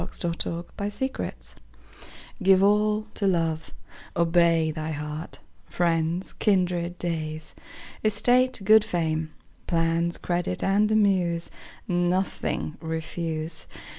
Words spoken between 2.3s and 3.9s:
GIVE all to love;